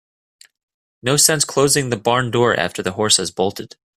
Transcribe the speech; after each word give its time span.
No 1.03 1.15
sense 1.15 1.45
closing 1.45 1.91
the 1.91 1.95
barn 1.95 2.31
door 2.31 2.59
after 2.59 2.81
the 2.81 2.93
horse 2.93 3.17
has 3.17 3.29
bolted. 3.29 3.75